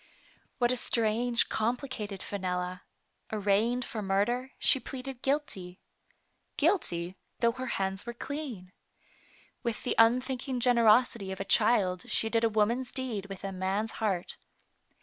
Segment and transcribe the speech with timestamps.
[0.57, 2.81] What a strange, complicated Fenella,!
[3.29, 5.79] Ar Digitized by Google taigned for murder, she pleaded "Guilty.""
[6.57, 8.71] Guilty/* though her hands were clean!
[9.61, 13.91] With the unthinking generosity of a child she did a woman's deed with a man's
[14.01, 14.37] heart.